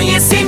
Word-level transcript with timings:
conhecimento. 0.00 0.39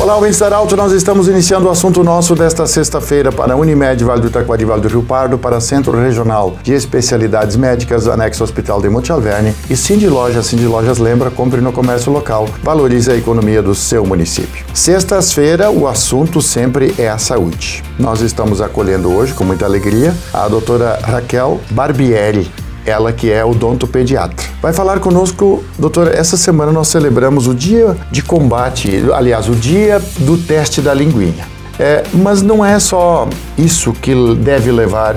Olá, 0.00 0.16
ouvintes 0.16 0.38
da 0.38 0.46
Arauto, 0.46 0.74
nós 0.78 0.92
estamos 0.92 1.28
iniciando 1.28 1.68
o 1.68 1.70
assunto 1.70 2.02
nosso 2.02 2.34
desta 2.34 2.66
sexta-feira 2.66 3.30
para 3.30 3.54
Unimed 3.54 4.02
Vale 4.02 4.22
do 4.22 4.28
Itaquari, 4.28 4.64
Vale 4.64 4.80
do 4.80 4.88
Rio 4.88 5.02
Pardo, 5.02 5.36
para 5.36 5.60
Centro 5.60 5.92
Regional 6.00 6.56
de 6.62 6.72
Especialidades 6.72 7.54
Médicas, 7.54 8.08
anexo 8.08 8.42
Hospital 8.42 8.80
de 8.80 8.88
Monte 8.88 9.12
Alverne 9.12 9.54
e 9.68 9.76
Cindy 9.76 10.08
Lojas. 10.08 10.46
Cindy 10.46 10.64
Lojas 10.64 10.96
lembra, 10.96 11.30
compre 11.30 11.60
no 11.60 11.70
comércio 11.70 12.10
local, 12.10 12.48
valorize 12.62 13.10
a 13.10 13.14
economia 13.14 13.60
do 13.60 13.74
seu 13.74 14.06
município. 14.06 14.64
Sextas-feira, 14.72 15.70
o 15.70 15.86
assunto 15.86 16.40
sempre 16.40 16.94
é 16.96 17.10
a 17.10 17.18
saúde. 17.18 17.84
Nós 17.98 18.22
estamos 18.22 18.62
acolhendo 18.62 19.14
hoje, 19.14 19.34
com 19.34 19.44
muita 19.44 19.66
alegria, 19.66 20.14
a 20.32 20.48
doutora 20.48 20.98
Raquel 21.02 21.60
Barbieri, 21.72 22.50
ela 22.90 23.12
que 23.12 23.30
é 23.30 23.44
odontopediatra. 23.44 24.46
Vai 24.60 24.72
falar 24.72 25.00
conosco, 25.00 25.64
doutora, 25.78 26.14
essa 26.14 26.36
semana 26.36 26.70
nós 26.72 26.88
celebramos 26.88 27.46
o 27.46 27.54
dia 27.54 27.96
de 28.10 28.22
combate, 28.22 29.04
aliás, 29.14 29.48
o 29.48 29.54
dia 29.54 30.02
do 30.18 30.36
teste 30.36 30.82
da 30.82 30.92
linguinha. 30.92 31.48
É, 31.78 32.04
mas 32.12 32.42
não 32.42 32.62
é 32.62 32.78
só 32.78 33.26
isso 33.56 33.92
que 33.94 34.34
deve 34.34 34.70
levar 34.70 35.16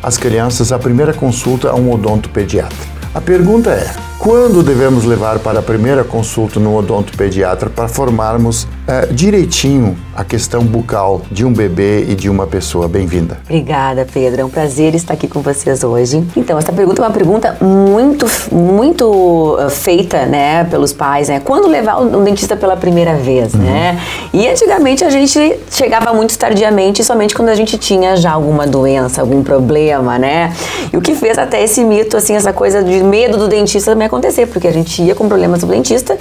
as 0.00 0.16
crianças 0.16 0.70
à 0.70 0.78
primeira 0.78 1.12
consulta 1.12 1.70
a 1.70 1.74
um 1.74 1.90
odontopediatra. 1.92 2.76
A 3.12 3.20
pergunta 3.20 3.70
é: 3.70 3.90
quando 4.24 4.62
devemos 4.62 5.04
levar 5.04 5.38
para 5.38 5.58
a 5.58 5.62
primeira 5.62 6.02
consulta 6.02 6.58
no 6.58 6.74
odontopediatra 6.74 7.68
para 7.68 7.86
formarmos 7.86 8.66
é, 8.88 9.04
direitinho 9.06 9.98
a 10.16 10.24
questão 10.24 10.64
bucal 10.64 11.20
de 11.30 11.44
um 11.44 11.52
bebê 11.52 12.06
e 12.08 12.14
de 12.14 12.30
uma 12.30 12.46
pessoa? 12.46 12.88
Bem-vinda. 12.88 13.38
Obrigada, 13.44 14.06
Pedro. 14.10 14.40
É 14.40 14.44
um 14.44 14.48
prazer 14.48 14.94
estar 14.94 15.12
aqui 15.12 15.28
com 15.28 15.42
vocês 15.42 15.84
hoje. 15.84 16.24
Então, 16.34 16.58
essa 16.58 16.72
pergunta 16.72 17.02
é 17.02 17.04
uma 17.04 17.10
pergunta 17.10 17.58
muito, 17.60 18.26
muito 18.50 19.58
uh, 19.58 19.68
feita, 19.68 20.24
né, 20.24 20.64
pelos 20.64 20.92
pais, 20.94 21.28
né? 21.28 21.40
Quando 21.44 21.68
levar 21.68 22.00
um 22.00 22.24
dentista 22.24 22.56
pela 22.56 22.78
primeira 22.78 23.16
vez, 23.16 23.52
uhum. 23.52 23.60
né? 23.60 24.00
E 24.32 24.48
antigamente 24.48 25.04
a 25.04 25.10
gente 25.10 25.60
chegava 25.70 26.14
muito 26.14 26.38
tardiamente, 26.38 27.04
somente 27.04 27.34
quando 27.34 27.50
a 27.50 27.54
gente 27.54 27.76
tinha 27.76 28.16
já 28.16 28.32
alguma 28.32 28.66
doença, 28.66 29.20
algum 29.20 29.42
problema, 29.42 30.18
né? 30.18 30.54
E 30.90 30.96
o 30.96 31.02
que 31.02 31.14
fez 31.14 31.36
até 31.36 31.62
esse 31.62 31.84
mito, 31.84 32.16
assim, 32.16 32.34
essa 32.34 32.54
coisa 32.54 32.82
de 32.82 33.02
medo 33.02 33.36
do 33.36 33.48
dentista 33.48 33.90
também 33.90 34.06
acontecer, 34.14 34.46
porque 34.46 34.68
a 34.68 34.72
gente 34.72 35.02
ia 35.02 35.14
com 35.14 35.28
problemas 35.28 35.60
do 35.60 35.66
dentista, 35.66 36.16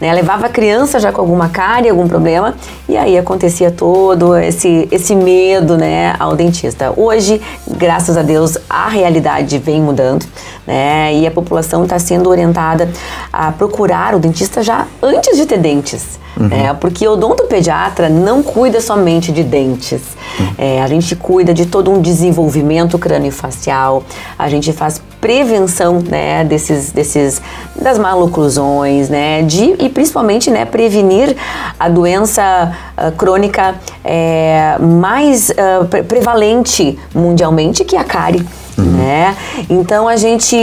né? 0.00 0.12
Levava 0.12 0.46
a 0.46 0.48
criança 0.48 1.00
já 1.00 1.10
com 1.10 1.20
alguma 1.20 1.48
cárie, 1.48 1.88
algum 1.88 2.06
problema, 2.06 2.54
e 2.88 2.96
aí 2.96 3.16
acontecia 3.16 3.70
todo 3.70 4.36
esse, 4.36 4.86
esse 4.90 5.14
medo, 5.14 5.76
né, 5.76 6.14
ao 6.18 6.36
dentista. 6.36 6.92
Hoje, 6.96 7.40
graças 7.66 8.16
a 8.16 8.22
Deus, 8.22 8.58
a 8.68 8.88
realidade 8.88 9.58
vem 9.58 9.80
mudando, 9.80 10.26
né? 10.66 11.14
E 11.14 11.26
a 11.26 11.30
população 11.30 11.84
está 11.84 11.98
sendo 11.98 12.28
orientada 12.28 12.88
a 13.32 13.50
procurar 13.50 14.14
o 14.14 14.18
dentista 14.18 14.62
já 14.62 14.86
antes 15.02 15.36
de 15.36 15.46
ter 15.46 15.58
dentes. 15.58 16.18
Uhum. 16.38 16.48
É, 16.52 16.72
porque 16.72 17.06
o 17.06 17.12
odontopediatra 17.12 18.08
não 18.08 18.42
cuida 18.42 18.80
somente 18.80 19.32
de 19.32 19.42
dentes. 19.42 20.02
Uhum. 20.38 20.46
É, 20.56 20.82
a 20.82 20.86
gente 20.86 21.16
cuida 21.16 21.52
de 21.52 21.66
todo 21.66 21.90
um 21.90 22.00
desenvolvimento 22.00 22.96
crâniofacial, 22.96 24.04
a 24.38 24.48
gente 24.48 24.72
faz 24.72 25.02
prevenção 25.20 26.00
né, 26.00 26.44
desses, 26.44 26.92
desses, 26.92 27.42
das 27.80 27.98
maloclusões, 27.98 29.08
né, 29.08 29.42
de, 29.42 29.74
e 29.78 29.88
principalmente 29.88 30.50
né, 30.50 30.64
prevenir 30.64 31.36
a 31.78 31.88
doença 31.88 32.72
uh, 32.96 33.12
crônica 33.12 33.74
é, 34.04 34.76
mais 34.80 35.50
uh, 35.50 35.86
pre 35.86 36.02
prevalente 36.02 36.98
mundialmente, 37.14 37.84
que 37.84 37.96
é 37.96 38.00
a 38.00 38.04
cárie. 38.04 38.46
Uhum. 38.76 38.84
Né? 38.84 39.36
Então 39.68 40.06
a 40.06 40.16
gente 40.16 40.56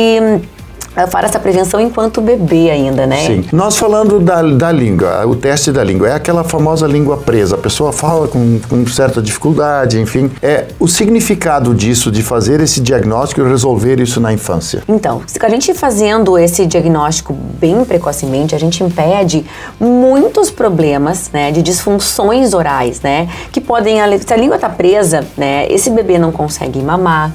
para 1.09 1.27
essa 1.27 1.39
prevenção 1.39 1.79
enquanto 1.79 2.21
bebê 2.21 2.69
ainda, 2.71 3.05
né? 3.05 3.25
Sim. 3.25 3.45
Nós 3.51 3.77
falando 3.77 4.19
da, 4.19 4.41
da 4.41 4.71
língua, 4.71 5.25
o 5.27 5.35
teste 5.35 5.71
da 5.71 5.83
língua, 5.83 6.09
é 6.09 6.13
aquela 6.13 6.43
famosa 6.43 6.87
língua 6.87 7.17
presa. 7.17 7.55
A 7.55 7.57
pessoa 7.57 7.91
fala 7.91 8.27
com, 8.27 8.59
com 8.69 8.87
certa 8.87 9.21
dificuldade, 9.21 9.99
enfim. 9.99 10.31
É 10.41 10.67
o 10.79 10.87
significado 10.87 11.73
disso, 11.73 12.11
de 12.11 12.23
fazer 12.23 12.61
esse 12.61 12.79
diagnóstico 12.79 13.41
e 13.41 13.47
resolver 13.47 13.99
isso 13.99 14.21
na 14.21 14.31
infância. 14.31 14.83
Então, 14.87 15.21
a 15.41 15.49
gente 15.49 15.73
fazendo 15.75 16.37
esse 16.39 16.65
diagnóstico 16.65 17.33
bem 17.33 17.85
precocemente, 17.85 18.55
a 18.55 18.59
gente 18.59 18.83
impede 18.83 19.45
muitos 19.79 20.49
problemas, 20.49 21.29
né, 21.31 21.51
de 21.51 21.61
disfunções 21.61 22.53
orais, 22.53 23.01
né, 23.01 23.29
que 23.51 23.61
podem, 23.61 23.97
se 24.25 24.33
a 24.33 24.37
língua 24.37 24.55
está 24.55 24.69
presa, 24.69 25.23
né, 25.37 25.67
esse 25.69 25.89
bebê 25.89 26.17
não 26.17 26.31
consegue 26.31 26.81
mamar, 26.81 27.31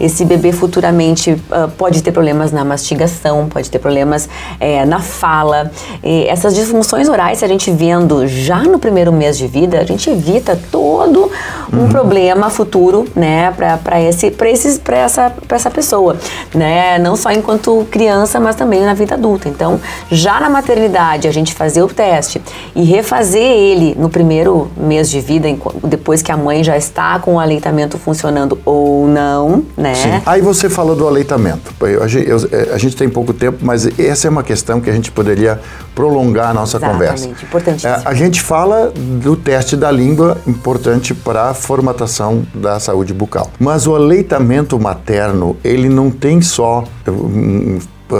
esse 0.00 0.24
bebê 0.24 0.50
futuramente 0.50 1.32
uh, 1.32 1.70
pode 1.76 2.02
ter 2.02 2.10
problemas 2.10 2.50
na 2.50 2.64
mastigação, 2.64 3.46
pode 3.48 3.70
ter 3.70 3.78
problemas 3.78 4.28
é, 4.58 4.86
na 4.86 4.98
fala. 5.00 5.70
E 6.02 6.26
essas 6.26 6.54
disfunções 6.54 7.08
orais, 7.08 7.38
se 7.38 7.44
a 7.44 7.48
gente 7.48 7.70
vendo 7.70 8.26
já 8.26 8.62
no 8.62 8.78
primeiro 8.78 9.12
mês 9.12 9.36
de 9.36 9.46
vida, 9.46 9.78
a 9.78 9.84
gente 9.84 10.08
evita 10.08 10.58
todo 10.72 11.30
um 11.72 11.80
uhum. 11.80 11.88
problema 11.88 12.48
futuro, 12.48 13.06
né, 13.14 13.52
para 13.52 14.00
esse, 14.00 14.34
esses, 14.46 14.80
essa, 14.88 15.30
para 15.46 15.56
essa 15.56 15.70
pessoa, 15.70 16.16
né, 16.54 16.98
não 16.98 17.14
só 17.14 17.30
enquanto 17.30 17.86
criança, 17.90 18.40
mas 18.40 18.56
também 18.56 18.80
na 18.80 18.94
vida 18.94 19.14
adulta. 19.14 19.48
Então, 19.48 19.78
já 20.10 20.40
na 20.40 20.48
maternidade, 20.48 21.28
a 21.28 21.32
gente 21.32 21.52
fazer 21.52 21.82
o 21.82 21.88
teste 21.88 22.40
e 22.74 22.82
refazer 22.82 23.42
ele 23.42 23.94
no 23.98 24.08
primeiro 24.08 24.70
mês 24.76 25.10
de 25.10 25.20
vida, 25.20 25.46
depois 25.84 26.22
que 26.22 26.32
a 26.32 26.36
mãe 26.36 26.64
já 26.64 26.76
está 26.76 27.18
com 27.18 27.34
o 27.34 27.40
aleitamento 27.40 27.98
funcionando 27.98 28.58
ou 28.64 29.06
não, 29.06 29.64
né? 29.76 29.89
Né? 29.90 30.18
Sim. 30.18 30.22
Aí 30.26 30.40
você 30.40 30.68
falou 30.68 30.96
do 30.96 31.06
aleitamento. 31.06 31.72
Eu, 31.80 32.06
eu, 32.06 32.48
é, 32.52 32.74
a 32.74 32.78
gente 32.78 32.96
tem 32.96 33.08
pouco 33.08 33.32
tempo, 33.32 33.58
mas 33.62 33.86
essa 33.98 34.26
é 34.26 34.30
uma 34.30 34.42
questão 34.42 34.80
que 34.80 34.88
a 34.88 34.92
gente 34.92 35.10
poderia 35.10 35.60
prolongar 35.94 36.50
a 36.50 36.54
nossa 36.54 36.78
Exatamente, 36.78 36.98
conversa. 36.98 37.28
importantíssimo. 37.44 37.92
É, 37.92 38.02
a 38.04 38.14
gente 38.14 38.40
fala 38.40 38.92
do 38.94 39.36
teste 39.36 39.76
da 39.76 39.90
língua, 39.90 40.38
importante 40.46 41.14
para 41.14 41.50
a 41.50 41.54
formatação 41.54 42.46
da 42.54 42.78
saúde 42.80 43.12
bucal. 43.12 43.50
Mas 43.58 43.86
o 43.86 43.94
aleitamento 43.94 44.78
materno, 44.78 45.56
ele 45.64 45.88
não 45.88 46.10
tem 46.10 46.40
só 46.40 46.84
um, 47.06 47.12
um, 47.12 47.78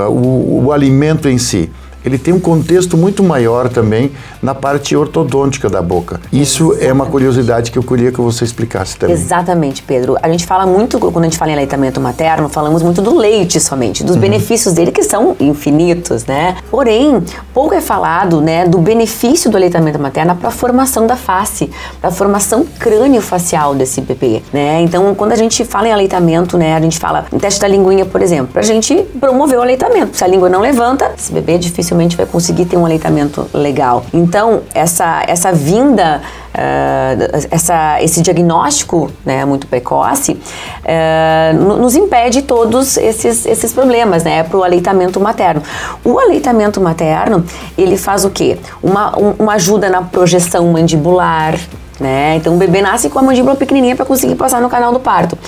o, 0.09 0.64
o 0.66 0.72
alimento 0.72 1.28
em 1.28 1.38
si 1.38 1.70
ele 2.04 2.18
tem 2.18 2.32
um 2.32 2.40
contexto 2.40 2.96
muito 2.96 3.22
maior 3.22 3.68
também 3.68 4.12
na 4.42 4.54
parte 4.54 4.96
ortodôntica 4.96 5.68
da 5.68 5.82
boca. 5.82 6.20
Isso 6.32 6.64
Exatamente. 6.64 6.86
é 6.86 6.92
uma 6.92 7.06
curiosidade 7.06 7.70
que 7.70 7.78
eu 7.78 7.82
queria 7.82 8.10
que 8.10 8.20
você 8.20 8.44
explicasse 8.44 8.96
também. 8.96 9.14
Exatamente, 9.14 9.82
Pedro. 9.82 10.16
A 10.22 10.28
gente 10.28 10.46
fala 10.46 10.66
muito, 10.66 10.98
quando 10.98 11.20
a 11.20 11.24
gente 11.24 11.38
fala 11.38 11.50
em 11.50 11.54
aleitamento 11.54 12.00
materno, 12.00 12.48
falamos 12.48 12.82
muito 12.82 13.02
do 13.02 13.16
leite 13.16 13.60
somente, 13.60 14.02
dos 14.02 14.14
uhum. 14.14 14.20
benefícios 14.20 14.74
dele 14.74 14.92
que 14.92 15.02
são 15.02 15.36
infinitos, 15.38 16.24
né? 16.24 16.56
Porém, 16.70 17.22
pouco 17.52 17.74
é 17.74 17.80
falado, 17.80 18.40
né, 18.40 18.66
do 18.66 18.78
benefício 18.78 19.50
do 19.50 19.56
aleitamento 19.56 19.98
materno 19.98 20.34
para 20.36 20.48
a 20.48 20.52
formação 20.52 21.06
da 21.06 21.16
face, 21.16 21.70
para 22.00 22.08
a 22.08 22.12
formação 22.12 22.64
crânio-facial 22.78 23.74
desse 23.74 24.00
bebê, 24.00 24.42
né? 24.52 24.80
Então, 24.82 25.14
quando 25.14 25.32
a 25.32 25.36
gente 25.36 25.64
fala 25.64 25.88
em 25.88 25.92
aleitamento, 25.92 26.56
né, 26.56 26.74
a 26.74 26.80
gente 26.80 26.98
fala 26.98 27.26
em 27.32 27.38
teste 27.38 27.60
da 27.60 27.68
linguinha, 27.68 28.04
por 28.04 28.22
exemplo, 28.22 28.48
para 28.52 28.62
a 28.62 28.64
gente 28.64 28.94
promover 29.18 29.58
o 29.58 29.62
aleitamento. 29.62 30.16
Se 30.16 30.24
a 30.24 30.26
língua 30.26 30.48
não 30.48 30.60
levanta, 30.60 31.12
esse 31.16 31.32
bebê 31.32 31.54
é 31.54 31.58
difícil 31.58 31.89
dificilmente 31.90 32.16
vai 32.16 32.26
conseguir 32.26 32.64
ter 32.66 32.76
um 32.76 32.84
aleitamento 32.84 33.48
legal. 33.52 34.04
Então, 34.12 34.62
essa, 34.72 35.22
essa 35.26 35.52
vinda, 35.52 36.22
uh, 36.54 37.46
essa, 37.50 38.02
esse 38.02 38.22
diagnóstico 38.22 39.10
né, 39.24 39.44
muito 39.44 39.66
precoce, 39.66 40.32
uh, 40.32 41.76
nos 41.76 41.96
impede 41.96 42.42
todos 42.42 42.96
esses, 42.96 43.44
esses 43.44 43.72
problemas 43.72 44.22
né, 44.22 44.42
para 44.42 44.56
o 44.56 44.62
aleitamento 44.62 45.20
materno. 45.20 45.62
O 46.04 46.18
aleitamento 46.18 46.80
materno, 46.80 47.44
ele 47.76 47.97
faz 47.97 48.24
o 48.24 48.30
quê? 48.30 48.59
Uma, 48.82 49.18
um, 49.18 49.34
uma 49.38 49.54
ajuda 49.54 49.88
na 49.88 50.03
projeção 50.03 50.66
mandibular, 50.68 51.59
né? 52.00 52.36
Então 52.36 52.54
o 52.54 52.56
bebê 52.56 52.80
nasce 52.80 53.10
com 53.10 53.18
a 53.18 53.22
mandíbula 53.22 53.54
pequenininha 53.54 53.94
para 53.94 54.06
conseguir 54.06 54.34
passar 54.34 54.60
no 54.60 54.68
canal 54.68 54.92
do 54.92 54.98
parto, 54.98 55.38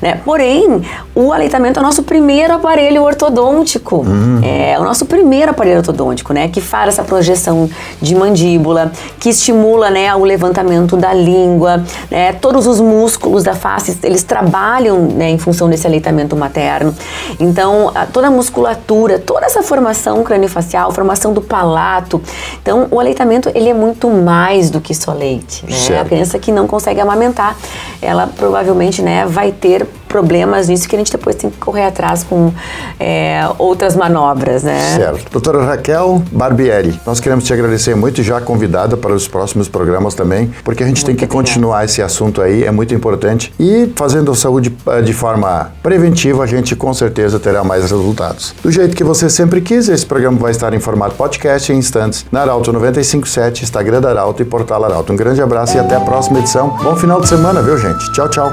né? 0.00 0.20
Porém, 0.24 0.82
o 1.14 1.32
aleitamento 1.32 1.78
é 1.78 1.82
o 1.82 1.84
nosso 1.84 2.02
primeiro 2.02 2.54
aparelho 2.54 3.02
ortodôntico, 3.02 4.04
hum. 4.06 4.40
é 4.42 4.78
o 4.78 4.84
nosso 4.84 5.06
primeiro 5.06 5.50
aparelho 5.50 5.78
ortodôntico, 5.78 6.32
né? 6.32 6.48
Que 6.48 6.60
faz 6.60 6.88
essa 6.88 7.02
projeção 7.02 7.68
de 8.00 8.14
mandíbula, 8.14 8.92
que 9.18 9.30
estimula, 9.30 9.90
né, 9.90 10.14
o 10.14 10.24
levantamento 10.24 10.96
da 10.96 11.12
língua, 11.14 11.82
né? 12.10 12.32
Todos 12.34 12.66
os 12.66 12.80
músculos 12.80 13.42
da 13.42 13.54
face, 13.54 13.98
eles 14.02 14.22
trabalham, 14.22 14.98
né, 14.98 15.30
em 15.30 15.38
função 15.38 15.68
desse 15.68 15.86
aleitamento 15.86 16.36
materno. 16.36 16.94
Então, 17.40 17.90
a, 17.94 18.04
toda 18.04 18.26
a 18.26 18.30
musculatura, 18.30 19.18
toda 19.18 19.46
essa 19.46 19.62
formação 19.62 20.22
craniofacial, 20.22 20.90
formação 20.92 21.32
do 21.32 21.40
palato. 21.40 22.20
Então, 22.60 22.86
o 22.90 23.00
aleitamento, 23.00 23.50
ele 23.54 23.68
é 23.68 23.74
muito 23.74 24.08
mais 24.08 24.70
do 24.70 24.80
que 24.80 24.94
só 24.94 25.12
leite, 25.12 25.64
né? 25.64 25.72
A 26.02 26.04
criança 26.04 26.38
que 26.38 26.50
não 26.50 26.66
consegue 26.66 27.00
amamentar, 27.00 27.56
ela 28.00 28.26
provavelmente, 28.26 29.00
né, 29.00 29.24
vai 29.24 29.52
ter 29.52 29.86
problemas 30.12 30.68
nisso 30.68 30.86
que 30.86 30.94
a 30.94 30.98
gente 30.98 31.10
depois 31.10 31.34
tem 31.34 31.48
que 31.48 31.56
correr 31.56 31.86
atrás 31.86 32.22
com 32.22 32.52
é, 33.00 33.48
outras 33.58 33.96
manobras, 33.96 34.62
né? 34.62 34.96
Certo. 34.96 35.30
Doutora 35.32 35.64
Raquel 35.64 36.22
Barbieri, 36.30 37.00
nós 37.06 37.18
queremos 37.18 37.44
te 37.44 37.52
agradecer 37.54 37.94
muito 37.96 38.20
e 38.20 38.24
já 38.24 38.38
convidada 38.40 38.94
para 38.94 39.14
os 39.14 39.26
próximos 39.26 39.68
programas 39.68 40.14
também, 40.14 40.52
porque 40.62 40.82
a 40.82 40.86
gente 40.86 40.98
muito 40.98 41.06
tem 41.06 41.16
que 41.16 41.24
obrigada. 41.24 41.48
continuar 41.48 41.84
esse 41.86 42.02
assunto 42.02 42.42
aí, 42.42 42.62
é 42.64 42.70
muito 42.70 42.94
importante. 42.94 43.54
E 43.58 43.90
fazendo 43.96 44.30
a 44.30 44.34
saúde 44.34 44.76
eh, 44.86 45.00
de 45.00 45.14
forma 45.14 45.72
preventiva, 45.82 46.44
a 46.44 46.46
gente 46.46 46.76
com 46.76 46.92
certeza 46.92 47.40
terá 47.40 47.64
mais 47.64 47.90
resultados. 47.90 48.54
Do 48.62 48.70
jeito 48.70 48.94
que 48.94 49.02
você 49.02 49.30
sempre 49.30 49.62
quis, 49.62 49.88
esse 49.88 50.04
programa 50.04 50.38
vai 50.38 50.50
estar 50.50 50.74
em 50.74 50.80
formato 50.80 51.14
podcast 51.14 51.72
em 51.72 51.78
instantes 51.78 52.26
na 52.30 52.42
Arauto 52.42 52.70
957, 52.70 53.64
Instagram 53.64 54.02
da 54.02 54.10
Arauto 54.10 54.42
e 54.42 54.44
Portal 54.44 54.84
Arauto. 54.84 55.12
Um 55.12 55.16
grande 55.16 55.40
abraço 55.40 55.76
e 55.76 55.80
até 55.80 55.96
a 55.96 56.00
próxima 56.00 56.38
edição. 56.38 56.76
Bom 56.82 56.96
final 56.96 57.18
de 57.20 57.28
semana, 57.28 57.62
viu, 57.62 57.78
gente? 57.78 58.12
Tchau, 58.12 58.28
tchau 58.28 58.52